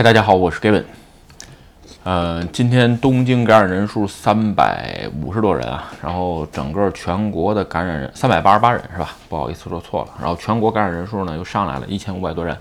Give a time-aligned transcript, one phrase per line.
[0.00, 0.82] 嗨，大家好，我是 Gavin。
[2.04, 9.10] 呃，今天东京感染人数三百五十多人啊，然后整个全国的感染人三百八十八人是吧？
[9.28, 10.10] 不好意思说错了。
[10.18, 12.56] 然后全国感染人数呢又上来了一千五百多人。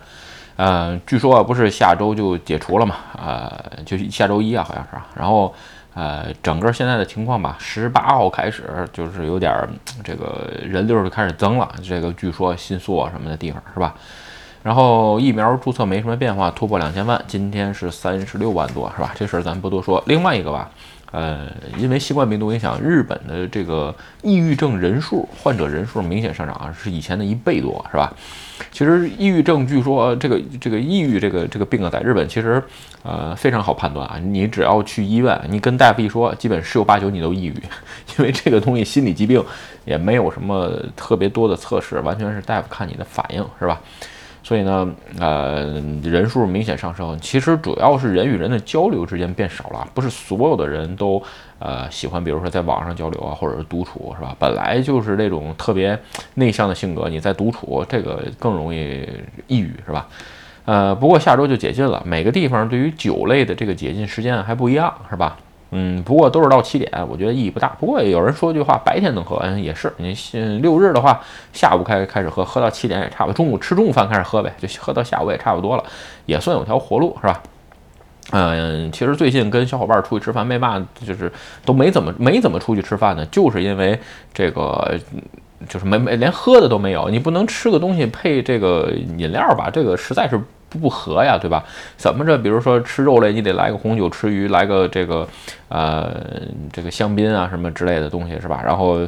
[0.58, 2.98] 呃，据说啊不是下周就解除了嘛？
[3.18, 3.50] 呃，
[3.86, 5.08] 就是下周一啊，好像是啊。
[5.16, 5.56] 然后
[5.94, 9.70] 呃，整个现在的情况吧，十八号开始就是有点儿
[10.04, 11.72] 这个人流就开始增了。
[11.82, 13.96] 这个据说新宿啊什么的地方是吧？
[14.62, 19.14] 然后疫苗注册没什么变化，突破两千万，今天是三十六万多，是吧？
[19.18, 20.04] 这事儿咱不多说。
[20.06, 20.70] 另外一个吧，
[21.12, 28.14] 呃，因为新冠病毒影响，日本的这个抑郁症人数、患者人数明显上涨啊，是以前的一倍多，是吧？
[28.72, 32.62] 其实抑郁症，据说这个这个抑郁这个这个病啊，在日本其实
[33.04, 37.54] 呃非常好判断啊，你只要去医院，你跟大夫一说，基本十有八九你都抑郁，
[38.18, 39.42] 因为这个东西心理疾病
[39.86, 43.80] 也没有什么特别多的测试，完全是大夫看你的反应，是吧？
[44.50, 44.90] 所以呢，
[45.20, 47.16] 呃，人数明显上升。
[47.22, 51.22] 其实主要是人与人的交流之间变少了，不是所有的人都
[51.60, 54.36] 呃喜欢，比如说在网上交流啊，或者是独处，是吧？
[54.40, 55.96] 本来就是那种特别
[56.34, 59.08] 内向的性格，你在独处，这个更容易
[59.46, 60.08] 抑郁，是吧？
[60.66, 65.38] 呃，不过下周就解禁了，每个地方对于酒类的这个解禁时间还不一样，是吧？
[65.72, 67.68] 嗯，不过都是到七点，我觉得意义不大。
[67.80, 69.94] 不过有人说句话，白天能喝，嗯，也是。
[69.98, 70.14] 你
[70.62, 71.22] 六日的话，
[71.54, 73.36] 下午开开始喝，喝到七点也差不多。
[73.36, 75.84] 中午吃中午饭开始喝呗，就喝到下午也差不多了，
[76.26, 77.44] 也算有条活路，是吧？
[78.32, 81.32] 嗯，其实最近跟小伙伴出去吃饭，没嘛，就是
[81.64, 84.00] 都没怎么没怎么出去吃饭呢，就是因为
[84.34, 85.00] 这个，
[85.68, 87.10] 就是没没连喝的都没有。
[87.10, 89.70] 你不能吃个东西配这个饮料吧？
[89.72, 90.42] 这个实在是。
[90.70, 91.64] 不不合呀，对吧？
[91.98, 92.38] 怎么着？
[92.38, 95.28] 比如说吃肉类，你得来个红酒；吃鱼来个这个，
[95.68, 96.22] 呃，
[96.72, 98.62] 这个香槟啊什么之类的东西，是吧？
[98.64, 99.00] 然后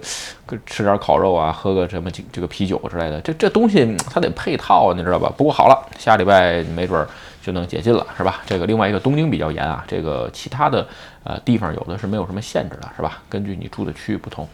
[0.66, 5.32] 吃点烤肉啊，喝个什么这个啤酒之类的，这这东西它得配套，你知道吧？
[5.38, 7.08] 不过好了，下礼拜没准
[7.44, 8.42] 就能解禁了，是吧？
[8.46, 10.88] 这个另外一个东京比较严啊，这个其他的
[11.24, 13.22] 呃地方有的是没有什么限制的，是吧？
[13.30, 14.48] 根据你住的区域不同。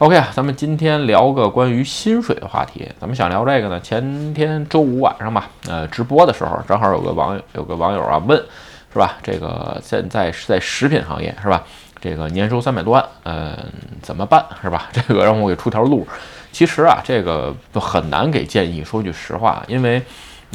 [0.00, 2.88] OK 啊，咱们今天聊个关于薪水的话题。
[2.98, 8.42] 咱们想聊这个呢，前天周五晚上吧，呃，直播的时候，正好有个网友有个网友啊问，
[8.90, 9.18] 是吧？
[9.22, 11.62] 这个现在是在食品行业，是吧？
[12.00, 13.54] 这个年收三百多万，嗯，
[14.00, 14.88] 怎么办，是吧？
[14.90, 16.08] 这个让我给出条路。
[16.50, 18.82] 其实啊，这个很难给建议。
[18.82, 20.02] 说句实话，因为。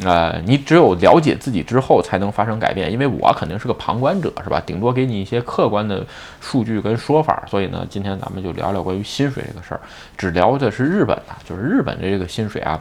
[0.04, 2.92] 呃，你只有了解自己之后，才能发生改变。
[2.92, 4.62] 因为我肯定是个旁观者，是吧？
[4.66, 6.04] 顶多给你一些客观的
[6.38, 7.42] 数据跟说法。
[7.48, 9.80] 所以呢，今天咱们就聊聊关于薪水这个事儿。
[10.18, 12.78] 只聊的是日本的，就是日本的这个薪水啊。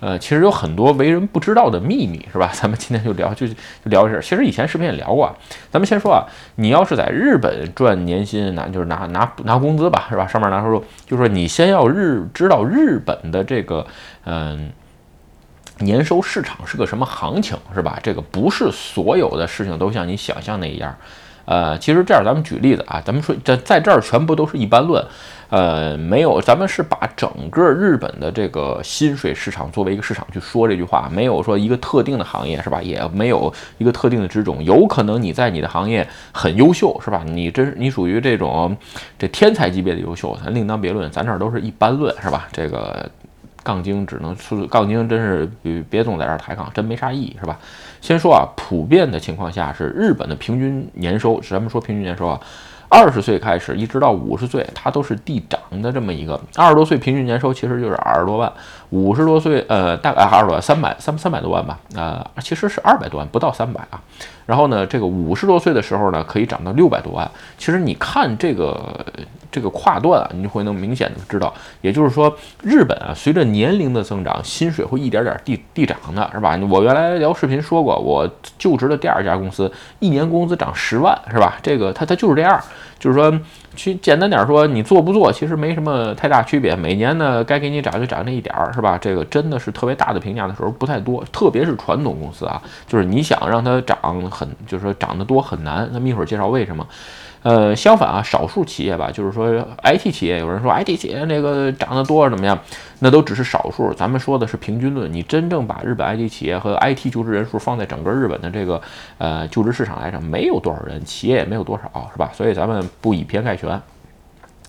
[0.00, 2.50] 呃，其实有很多为人不知道的秘密，是吧？
[2.54, 3.54] 咱们今天就聊，就就
[3.84, 4.20] 聊这儿。
[4.20, 5.34] 其实以前视频也聊过。
[5.70, 6.22] 咱们先说啊，
[6.56, 10.26] 你要是在日本赚年薪，拿就是拿拿拿工资吧，是吧？
[10.26, 13.86] 上面拿收入，就是说你先要日知道日本的这个，
[14.26, 14.70] 嗯。
[15.78, 17.98] 年收市场是个什么行情，是吧？
[18.02, 20.94] 这个不是所有的事情都像你想象那样。
[21.44, 25.02] 呃，其实这样，咱们举例子啊，咱们说在在这儿全部都是一般论，
[25.48, 32.82] 呃，没有，咱们是把整个日本的这个薪水市场作为一个市场去说这句话，没有说一个特定的行业，是吧？
[32.82, 37.22] 也没有一个特定的职种，有可能你在你的行业很优秀，是吧？
[37.24, 38.76] 你真你属于这种
[39.18, 42.46] 这天才级别的优秀，咱另当别论，咱这儿都是一般论，是吧？
[42.52, 43.10] 这个。
[43.62, 47.58] 杠精只能出杠精，真是别别总在这儿抬杠，真没啥意义，是吧？
[48.00, 52.40] 先说啊，普遍的情况下是日本的平均年收，咱们说平均年收啊，
[52.88, 56.40] 二十岁开始一直到五十岁，它都是递涨的这么一个。
[56.56, 58.50] 二十多岁平均年收其实就是二十多万，
[58.90, 64.00] 五十多岁呃大概二十多万，三百三三百多万吧，呃其实是二百多万，不到三百啊。
[64.46, 67.30] 然后呢，这个五十多岁的时候呢，可以涨到六百多万。
[67.56, 69.04] 其实你看这个。
[69.50, 72.30] 这个跨段啊，你就会能明显的知道，也就是说，
[72.62, 76.54] 日本啊，随着年龄的增长，薪水会一点点递递涨的，是吧？
[76.68, 78.28] 我原来聊视频说过，我
[78.58, 81.56] 就职的第二家公司，一年工资涨十万，是吧？
[81.62, 82.60] 这个它它就是这样，
[82.98, 83.40] 就是说，
[83.78, 86.74] 去简单点说，你做不做，其实没什么太大区别。
[86.74, 88.98] 每年呢，该给你涨就涨那一点儿，是吧？
[89.00, 93.96] 这个真的是特别大的评价的时候不太多，特别是传统公司啊，就是你想让它涨
[94.28, 95.88] 很，就是说涨得多很难。
[95.92, 96.84] 咱们一会儿介绍为什么。
[97.42, 99.48] 呃，相反啊，少数企业吧，就是说
[99.84, 102.58] IT 企业，有人说 IT 企业那个涨得多怎么样？
[102.98, 105.12] 那都只是少数，咱们说的是平均论。
[105.12, 108.80] 你真正把日本 IT 企业和 IT 就职人数放在整个日本的这个
[109.18, 112.30] 呃就职市场来讲，没有多少人，企业也没有多少，是吧？
[112.34, 113.68] 所以咱们不以偏概全。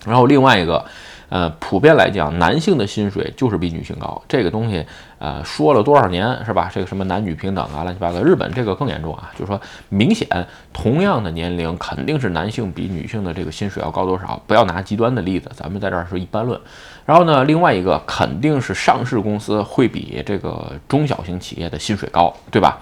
[0.06, 0.84] 然后另外一个。
[1.30, 4.20] 呃，普遍来讲，男性的薪水就是比女性高。
[4.28, 4.84] 这个东西，
[5.18, 6.68] 呃，说了多少年是吧？
[6.74, 8.20] 这个什么男女平等啊，乱七八糟。
[8.20, 10.28] 日本这个更严重啊，就是说明显
[10.72, 14.42] 同样的年龄，肯定是男性比女性的这个薪水要高多少。
[14.46, 16.60] 不要拿极端的例子，咱们在这儿说一般论。
[17.06, 22.80] 然后呢，另外一个肯定是上市公司会比这个中小型企业的薪水高，对吧？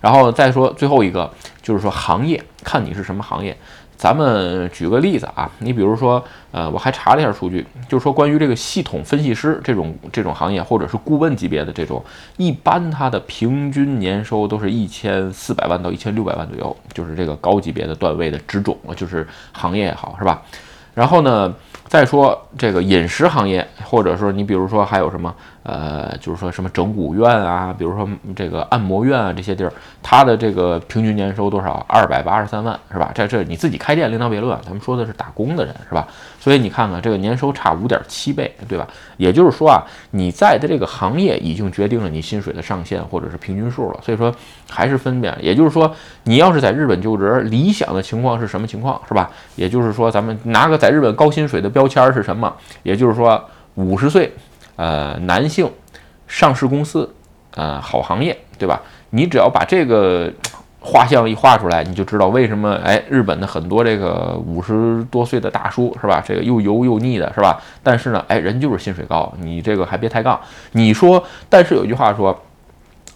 [0.00, 1.30] 然后再说最后一个，
[1.60, 3.54] 就是说行业，看你是什么行业。
[4.00, 12.02] 咱们举个例子啊，你比如说，呃，我还查了一下数据，就是说关于这个系统分析师这种这种行业，或者是顾问级别的这种，
[12.38, 20.40] 一般它的平均年收都是一千四百万到一千六百万左右，就是这个高级别的段位的职种，就是行业也好，是吧？
[20.94, 21.54] 然后呢，
[21.86, 25.34] 再说这个饮食行业，或者说你比如说还有什么？
[25.62, 29.72] 呃，就是说什么整骨院啊，比如说这个按摩院啊，这些地儿，
[30.02, 31.84] 它的这个平均年收多少？
[31.86, 33.10] 二百八十三万，是吧？
[33.14, 36.08] 这这你自己开店另当别论，咱们说的是打工的人，是吧？
[36.40, 38.88] 所以你看看这个年收差五点七倍，对吧？
[39.18, 44.00] 也就是说啊，你在的这个行业已经决定了你薪水的上限或者是平均数了。
[44.02, 44.34] 所以说
[44.70, 49.30] 还是分辨，也就是说，你要是在日本就职，理想的情况是什么情况，是吧？
[49.56, 52.50] 也就是说，咱们拿个在日本高薪水的标签是什么？
[52.82, 54.32] 也就是说，五十岁。
[54.80, 55.70] 呃，男性，
[56.26, 57.14] 上市公司，
[57.50, 58.80] 呃，好行业，对吧？
[59.10, 60.32] 你只要把这个
[60.80, 66.24] 画像一画出来，你就知道为什么哎，日本的很多这个五十多岁的大叔是吧？
[66.26, 67.60] 这个又油又腻的是吧？
[67.82, 70.40] 但是呢，哎，人就是薪水高，你这个还别抬杠。
[70.72, 72.34] 你说，但是有句话说。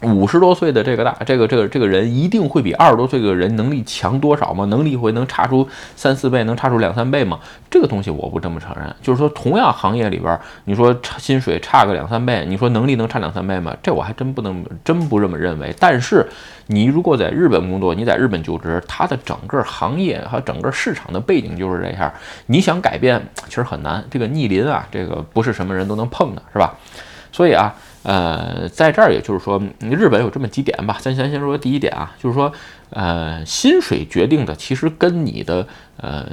[0.05, 4.65] 五十多岁的这个大这个这个这个人一定会比二十多岁的人能力强多少吗？
[4.67, 5.67] 能力会能差出
[5.97, 7.39] 三四倍，能差出两三倍吗？
[7.71, 8.95] 这个东西我不这么承认。
[9.03, 13.77] 就是说，同样行业里边，你说差薪水差个两三倍，你说能力能差两三倍吗？
[13.83, 15.75] 这我还真不能真不这么认为。
[15.79, 16.27] 但是，
[16.67, 22.13] 你如果在日本工作，你在日本就职，它的整个行业和整个市场的背景就是这样，
[22.47, 24.05] 你想改变其实很难。
[24.11, 26.75] 这个逆鳞啊，这个不是什么人都能碰的，是吧？
[27.33, 27.75] 所以啊。
[28.05, 30.99] 呃，在这儿，也就是说，日本有这么几点吧。
[31.01, 32.53] 咱先先说第一点啊，就是说，
[32.95, 36.25] 呃，薪水决定的其实跟你的呃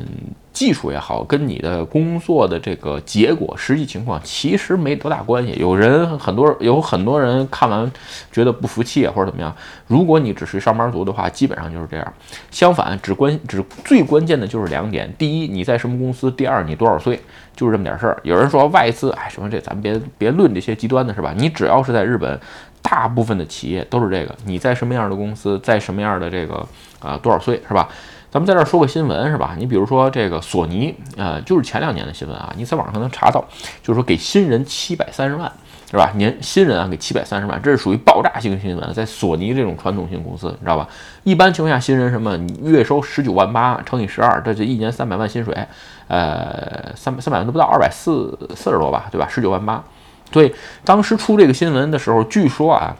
[0.53, 5.55] 技术也好，跟你的工作的这个结果实际情况其实没多大关系。
[5.59, 7.91] 有人很多有很多人看完
[8.31, 9.51] 觉得不服气啊，或者怎么样。
[9.87, 12.13] 如果你只是上班族的话，基本上就是这样。
[12.51, 17.19] 相反，只关 只最关键的就是两点：第一，你在什么公司；第二，你多少岁。
[17.53, 18.17] 就是这么点事儿。
[18.23, 21.33] 有人说外资，哎，什么这咱们别别论这些极端的是吧？
[21.37, 22.39] 你只要是在日本，
[22.81, 24.35] 大部分的企业都是这个。
[24.45, 26.65] 你在什么样的公司，在什么样的这个
[26.99, 27.87] 啊多少岁是吧？
[28.29, 29.55] 咱们在这儿说个新闻是吧？
[29.57, 33.43] 你比如说这个索尼，呃，就是前两年的新闻啊，你在网上能查到，
[33.83, 35.51] 就是说给新人七百三十万。
[35.91, 36.09] 是吧？
[36.15, 38.93] 年新人啊，给七百三十万，这是属于爆炸性新闻。
[38.93, 40.87] 在索尼这种传统性公司，你知道吧？
[41.25, 45.53] 一般情况下，新人什么，你月收十九万八乘以十二，这就一年三百万薪水，
[46.07, 49.27] 呃，三三百万都不到，二百四四十多吧，对吧？
[49.29, 49.83] 十九万八。
[50.31, 52.95] 对当时出这个新闻的时候，据说啊，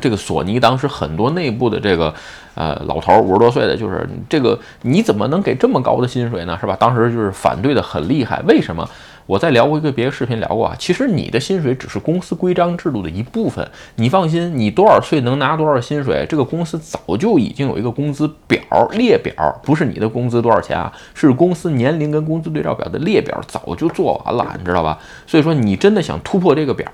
[0.00, 2.14] 这个索尼当时很多内部的这个
[2.54, 6.56] 呃老头五十多岁的，就是这个你怎么能给这么高的薪水呢？
[6.60, 6.76] 是吧？
[6.78, 8.40] 当时就是反对的很厉害。
[8.46, 8.88] 为什么？
[9.32, 13.66] 我在聊过一个别的视频聊过啊，其实你的薪水只是公司规章制度的一部分。
[13.96, 19.32] 你放心，你多少岁能拿多少薪水，这个公司早就已经有一个工资表列表，
[19.62, 24.98] 不是你的工资多少钱啊，是公司年龄跟工资对照表的列表，早就做完了，你知道吧？
[25.26, 26.86] 所以说你真的想突破这个表，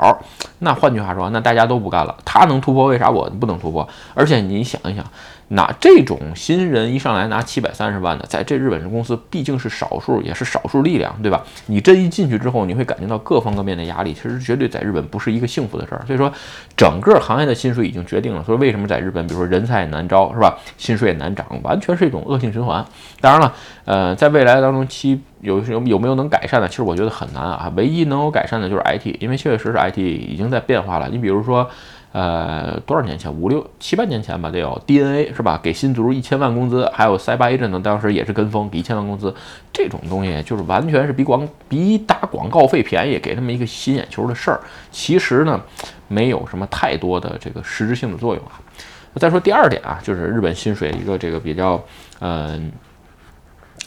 [0.61, 2.17] 那换句话说，那大家都不干了。
[2.25, 3.89] 他能突破，为啥我不能突破？
[4.15, 5.05] 而且你想一想。
[5.49, 11.43] 拿这种新人一上来拿七百三十万的，在这日本公司毕竟是少数，也是少数力量，对吧？
[11.67, 16.05] 你这一进去之后，你会感觉到各方各面的压力，其实绝对在日本不是一个幸福的事儿。
[16.07, 16.31] 所以说，
[16.77, 18.45] 整个行业的薪水已经决定了。
[18.45, 20.59] 所以为什么在日本，比如说人才难招，是吧？
[20.77, 22.85] 薪水也难涨，完全是一种恶性循环。
[23.21, 23.55] 当然了，
[23.87, 26.69] 呃，在未来当中，期有有有没有能改善的？
[26.69, 27.73] 其实我觉得很难啊。
[27.75, 31.09] 唯一能有改善的就是 IT，因为确确实实 IT 已经在变化了。
[31.09, 31.71] 你比如说。
[32.13, 33.33] 呃，多少年前？
[33.33, 35.61] 五六七八年前吧，得有 DNA 是吧？
[35.63, 39.35] 给新族一千万工资，还有塞巴伊阵呢，当时也是跟风，给一千万工资。
[39.73, 44.59] 这种东西就是完全是比广比打广告费便宜，给他们一个吸眼球的事儿。
[44.91, 45.61] 其实呢，
[46.09, 48.59] 没有什么太多的这个实质性的作用啊。
[49.17, 51.83] 再说第二点啊，就是日本薪水一个这个比较，
[52.21, 52.73] 嗯。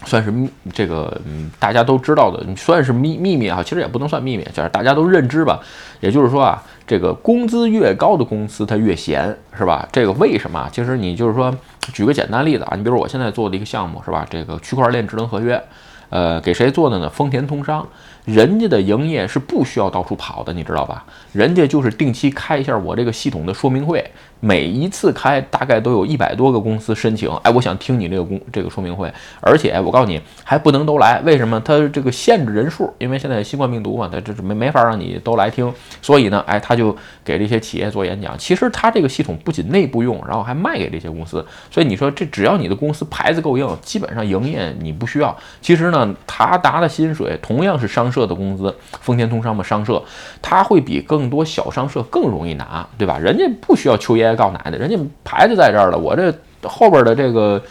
[0.05, 0.33] 算是
[0.73, 5.59] 这个嗯，大家都知道的，算是秘秘密啊，其实也不能算秘密，就是大家都认知吧。
[5.99, 9.87] 也就是说啊，这个工资越高的公司它越闲，是吧？
[9.91, 10.67] 这个为什么？
[10.71, 11.55] 其实你就是说，
[11.93, 14.25] 举个简单例子啊，你比如我现在做的一个项目，是吧？
[14.29, 15.61] 这个区块链智能合约，
[16.09, 17.09] 呃，给谁做的呢？
[17.09, 17.87] 丰田通商。
[18.25, 21.03] 人家的营业是不需要到处跑的，你知道吧？
[21.33, 27.29] 人家就是定期开一下我这个系统的说明会，每一次开大概都有一百多个公司申请。
[27.43, 31.57] 哎，我想听你这个公这个说明会，而且我告诉你还不能都来，为什么？
[31.61, 35.73] 他这个限制人数，因为现在新冠病毒嘛，他这是没没法让你都来听。
[36.01, 36.95] 所以呢，哎，他就
[37.25, 38.37] 给这些企业做演讲。
[38.37, 41.43] 其实他这个系统不仅内部用，然后还卖给这些公司。
[41.71, 45.35] 所以你说这只要你的公司牌子够硬，基本上营业你不需要。
[45.59, 48.11] 其实呢，他拿的薪水同样是商。
[48.11, 50.03] 社的工资，丰田通商嘛商社，
[50.41, 53.17] 他会比更多小商社更容易拿，对吧？
[53.17, 56.33] 人家不需要求烟爷告奶奶，人家牌子在这儿了，我这
[56.63, 57.61] 后边的这个。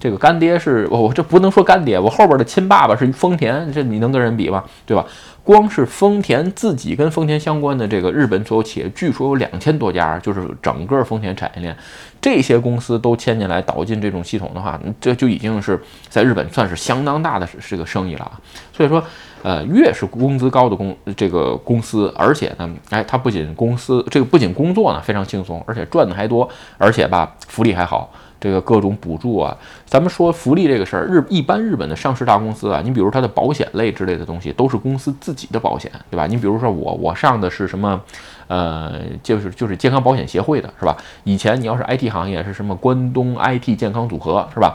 [0.00, 4.64] 这个干爹是我我，这不能说干爹，我后边的亲爸爸是丰田，这你能跟人比吗？
[4.86, 5.04] 对吧？
[5.44, 11.76] 光是丰田自己跟丰田相关的这个日本所有企业，据说有两千多家，就是整个丰田产业链，
[12.20, 18.40] 这些公司都牵进来导进这种系统的话，这就已经是在日本算是相当大的这个生意了啊。
[18.72, 19.02] 所以说，
[19.42, 28.10] 呃，越是工资高的公这个公司，而且呢，哎，它不仅公司这个不仅工作呢非常轻松，而且赚的还多，而且吧福利还好。
[28.40, 29.54] 这个各种补助啊，
[29.84, 36.26] 咱们说福利这个事儿，日一般日本的上市大公司啊，你比如它的保险类之类的东西，都是公司自己的保险，对吧？
[36.26, 38.00] 你比如说我，我上的是什么，
[38.48, 40.96] 呃，就是就是健康保险协会的，是吧？
[41.24, 44.74] 以前你要是 IT 行业是什么关东 IT 健康组合，是吧？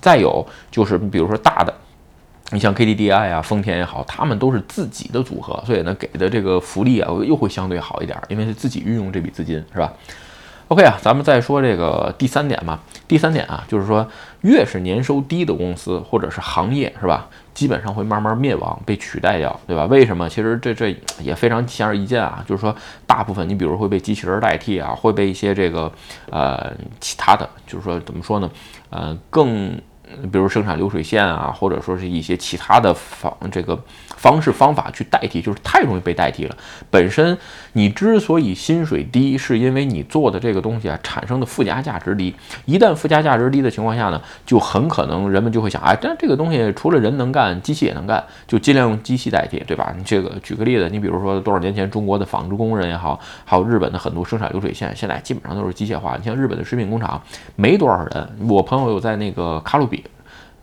[0.00, 1.72] 再有就是比如说大的，
[2.50, 9.92] 你像 KDDI 啊、丰田也好，他们都是自己的组合，所以呢给的这个福利啊又会相对好一点，因为是自己运用这笔资金，是吧
[10.74, 12.80] ？OK 啊，咱们再说这个第三点吧。
[13.06, 14.04] 第三点啊，就是说，
[14.40, 17.28] 越是年收低的公司或者是行业，是吧？
[17.54, 19.84] 基本上会慢慢灭亡，被取代掉，对吧？
[19.84, 20.28] 为什么？
[20.28, 22.74] 其实这这也非常显而易见啊，就是说，
[23.06, 25.92] 大部分你比如会被机器人代替啊，会被一些这个
[26.28, 28.50] 呃其他的，就是说怎么说呢？
[28.90, 29.80] 呃，更
[30.30, 33.78] 比如生产流水线啊，或者说是一些其他的方这个。
[34.16, 36.56] 方式方法去代替，就是太容易被代替了。
[36.88, 37.36] 本身
[37.74, 42.34] 你之所以薪水低，是因为你做的这个东西啊产生的附加价值低。
[42.64, 49.92] 一旦附加价值低的情况下呢，就很可能人们就会想，哎，但这个东西除了人能干，机器也能干，就尽量用机器代替，对吧？
[49.94, 56.16] 你这个举个例子，你比如说多少年前中国的纺织工人也好，还有日本的很多生产流水线，现在基本上都是机械化。
[56.16, 57.20] 你像日本的食品工厂，
[57.56, 58.28] 没多少人。
[58.48, 60.02] 我朋友有在那个卡路比，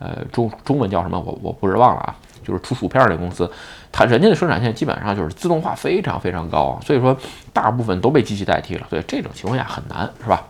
[0.02, 1.20] 呃，中中文叫什么？
[1.20, 2.16] 我我不是忘了啊。
[2.44, 3.48] 就是出薯片那公司，
[3.92, 7.16] 它人家的生产线基本上就是自动化非常非常高，所以说
[7.52, 10.42] 大部分都被机器代替了，所以这种情况下很难，是吧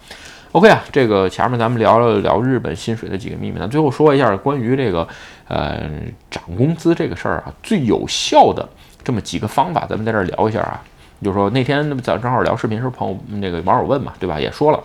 [0.52, 5.06] ？OK 啊，这个前面咱们聊了聊日本薪水的几个秘密，那最后说一下关于这个
[5.48, 5.82] 呃
[6.30, 8.66] 涨工资这个事儿啊，最有效的
[9.04, 10.80] 这么几个方法，咱们在这儿聊一下啊。
[11.20, 14.40] 就是说那天咱正好聊视频时候，朋友那个网友问嘛，对吧？
[14.40, 14.80] 也说了，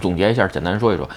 [0.00, 1.08] 总结一下，简单说一说。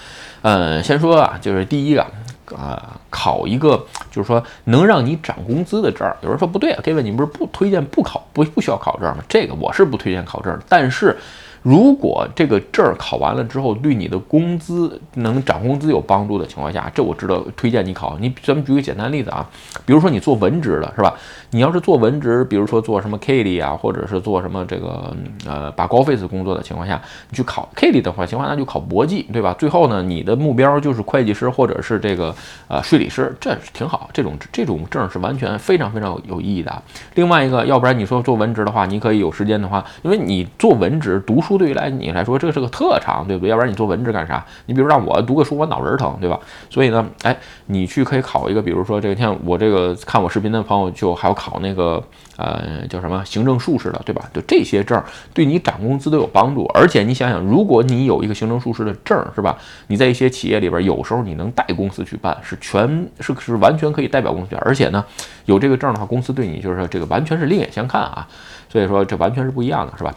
[0.42, 2.06] 嗯，先说啊，就是第一个。
[2.54, 6.16] 啊，考一个就是说能让你涨工资的证儿。
[6.22, 9.24] 有人说不对啊，Kevin，你不是不推荐不考不不需要考证吗？
[9.28, 11.16] 这个我是不推荐考证，但是。
[11.62, 18.18] 如果这个证儿考完了之后，对你的工资能涨工资有帮助的情况下，这我知道推荐你考。
[18.20, 19.48] 你咱们举个简单例子啊，
[19.86, 21.14] 比如说你做文职的是吧？
[21.50, 25.14] 你要是做文职，比如说做什么 K 里啊，或者是做什么这个
[25.46, 27.00] 呃把高费子工作的情况下，
[27.30, 29.54] 你去考 K 里的话情况，那就考博记，对吧？
[29.56, 32.34] 最后呢，你的目标就是会计师或者是这个
[32.66, 34.10] 呃税理师，这是挺好。
[34.12, 36.82] 这种这种证是完全非常非常有意义的。
[37.14, 41.51] 另外一个，要不然你说做文职的话，你可以有时间的话，因为你做文职读书。
[41.56, 43.50] 对于来你来说，这个是个特长，对不对？
[43.50, 44.44] 要不然你做文职干啥？
[44.66, 46.38] 你比如让我读个书，我脑仁疼，对吧？
[46.70, 52.02] 所以呢，哎，你去可以考一个，比如说这个像我这个看我视频的朋友，就还要考那个
[52.36, 54.28] 呃叫什么行政术士的，对吧？
[54.32, 55.02] 就这些证
[55.34, 56.64] 对你涨工资都有帮助。
[56.74, 59.58] 而且你想想，如果你有一个行政术士的证，是吧？
[59.88, 64.56] 你在一些企业里边，有时候你能带公司去办，是全是是完全可以代表公司。
[64.60, 65.04] 而且呢，
[65.46, 68.26] 有这个证的话，公司对你就是说这个完全是另眼相看啊。
[68.68, 70.14] 所以说这完全是不一样的，是吧？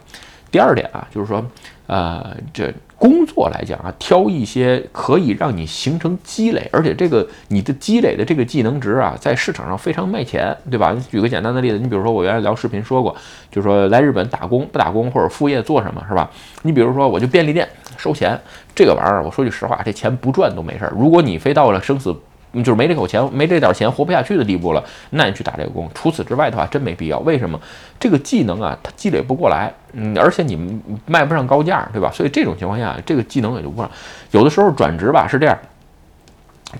[0.55, 1.45] 第二点啊，就是说，
[1.85, 10.93] 呃，这工作来讲啊，挑一些可以让你形成积累，而且这个你的积累的这个技能值啊，在市场上非常卖钱，对吧？
[10.95, 13.13] 你举个简单的例子，你比如说我原来聊视频说过，
[13.51, 16.31] 就是说来日本打工不打工或者副业做什么，是吧？
[16.61, 18.39] 你比如说我就便利店收钱，
[18.73, 20.93] 这个玩意儿，我说句实话，这钱不赚都没事儿。
[20.95, 22.15] 如果你非到了生死。
[22.63, 25.89] 就是没这口钱，没这点钱活不下去的地步了，那你去打这个工。
[25.93, 27.19] 除此之外的话，真没必要。
[27.19, 27.59] 为什么？
[27.99, 32.11] 这个技能啊，它积累不过来，嗯，而且你卖不上高价，对吧？
[32.13, 33.89] 所以这种情况下，这个技能也就不上。
[34.31, 35.57] 有的时候转职吧是这样，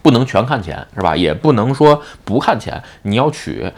[0.01, 1.15] 不能全看钱，是吧？
[1.15, 3.71] 也不能说不看钱，你要取。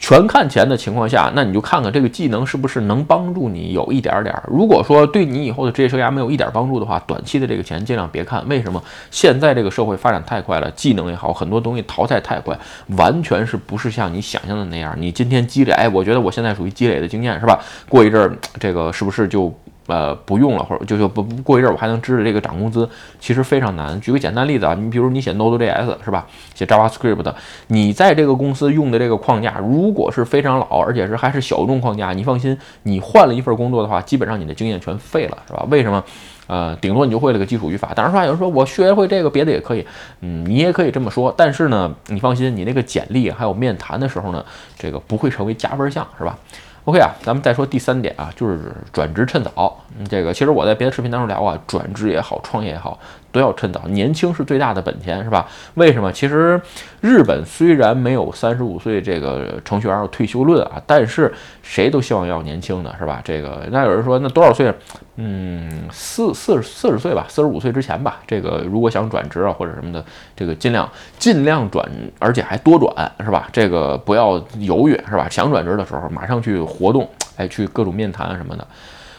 [0.00, 4.42] 全看钱的情况下，那你就看看这个技能是不是能帮助你有一点点儿。
[4.48, 8.42] 如果说对你以后的职业生涯没有一点帮助的话，短期的这个钱尽量别看。
[8.48, 8.82] 为什么？
[9.10, 12.58] 现在这个社会发展太快了，技能也好，很多东西淘汰太快，
[12.96, 14.92] 完全是不是像你想象的那样？
[14.98, 17.60] 你今天积累，哎，我觉得我现在属于积累的经验，是吧？
[17.88, 19.54] 过一阵儿，这个是不是就
[19.90, 24.00] 呃不用了，或者就就不不过一阵儿我还能支持这个涨工资，其实非常难。
[24.00, 27.34] 举个简单例子啊，你比如你写 Node.js 是吧，写 JavaScript 的，
[27.66, 35.66] 你在这个公司用的这个框架，如果是非常老，而且是还是小众框架，你放心，你换了一份工作的话，基本上你的经验全废了，是吧？
[35.70, 36.02] 为什么？
[36.46, 37.92] 呃，顶多你就会了个基础语法。
[37.94, 39.86] 当然说有人说我学会这个，别的也可以，
[40.20, 41.32] 嗯，你也可以这么说。
[41.36, 44.44] 但是呢，你放心，你那个简历还有面谈的时候呢，
[44.76, 46.36] 这个不会成为加分项，是吧
[46.84, 48.58] ？OK 啊，咱们再说第三点啊，就是
[48.92, 49.84] 转职趁早。
[49.98, 52.98] 嗯，这个其实我在别的视频当中聊啊，转职也好，创业也好。
[53.32, 55.46] 都要趁早，年轻是最大的本钱，是吧？
[55.74, 56.10] 为什么？
[56.12, 56.60] 其实
[57.00, 61.32] 日本虽然没有三十五岁这个程序员退休论啊，但是
[61.62, 63.20] 谁都希望要年轻的，是吧？
[63.22, 64.74] 这个那有人说，那多少岁？
[65.14, 68.18] 嗯，四四四十岁吧，四十五岁之前吧。
[68.26, 73.48] 这个如果想转职啊或者什么的，这个尽量尽量转，而且还多转，是吧？
[73.52, 75.28] 这个不要犹豫，是吧？
[75.30, 78.66] 想转职的时候马上去活动，哎，去各种面谈啊什么的。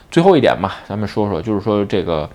[0.10, 2.30] 最后一点嘛，咱们说说，就是说这个。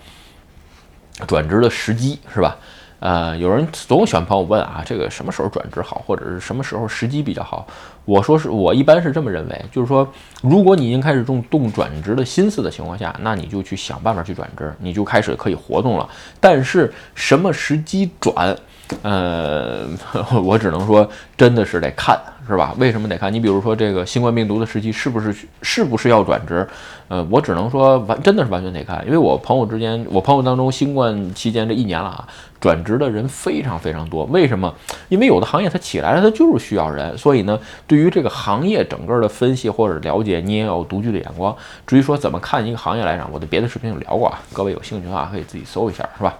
[1.25, 2.55] 转职的时机是吧？
[2.99, 7.65] 呃，有人总喜欢朋友问啊，这个什么时候转职好，或者是什么时候时机比较好？
[8.05, 10.07] 我说是我一般是这么认为，就是说，
[10.43, 16.07] 如果你已经开始动动转职的心思的情况下，那你就去想办法去转职，你就开始可以活动了。
[16.39, 18.55] 但是什么时机转？
[19.01, 19.87] 呃，
[20.45, 22.15] 我只能说，真的是得看，
[22.47, 22.73] 是吧？
[22.77, 23.31] 为什么得看？
[23.31, 26.67] 你比如说这个新冠病毒的时期，是不是是不是要转职？
[27.09, 32.27] 呃，我只能说完，真的是完全得看，因为我朋友之间，我朋友当中，新冠期间这一年了啊，
[32.59, 34.25] 转职的人非常非常多。
[34.25, 34.73] 为什么？
[35.09, 41.55] 因为有的行业它起来了，它就是需要人，所以呢，对于这个行业整个的分析或者了解，你也有独具的眼光。
[41.85, 46.37] 至于说怎么看一个行业来讲，我的别的视频有聊过啊，各位有兴趣的话可以自己搜一下，是吧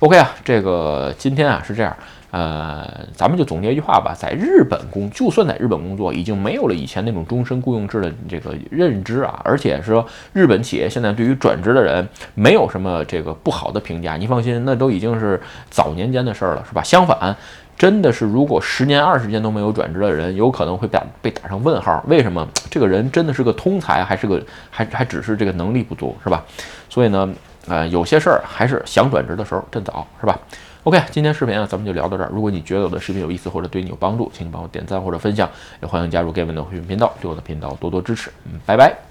[0.00, 1.96] ？OK 啊，这个今天啊是这样，
[2.30, 16.82] 呃，咱们就总结一句话吧，在日本工，就算在日本工作，已经没有了以前那种终身雇佣制的这个认知啊，而且说日本企业现在对于转职的人没有什么这个不好的评价，你放心，那都已经是早年间的事儿了，是吧？
[16.82, 17.34] 相反，
[17.76, 22.46] 真的是如果十年二十年都没有转职的人，有可能会打被打上问号，为什么？
[22.70, 26.44] 这个人真的是个通才，还是个还还只是这个能力不足，是吧？
[26.88, 27.28] 所以呢？
[27.68, 30.36] 呃，有些事儿还是想转职的时候趁早，是吧
[30.84, 32.30] ？OK，今天视频啊，咱们就聊到这儿。
[32.32, 35.48] 如果你觉得我的视频有意思或者对你有帮助，请你帮我点赞或者分享，
[35.82, 38.30] 也欢迎加入 Gavin 的会员频道，对我的频道多多支持。
[38.44, 39.09] 嗯，拜拜。